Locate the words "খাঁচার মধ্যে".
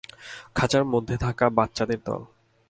0.55-1.15